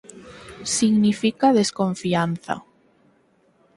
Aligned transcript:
Significa 0.77 1.53
«desconfianza». 1.59 2.55